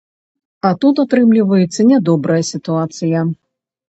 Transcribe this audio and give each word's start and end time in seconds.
А 0.69 0.69
тут 0.85 1.01
атрымліваецца 1.03 1.85
нядобрая 1.91 2.39
сітуацыя. 2.51 3.19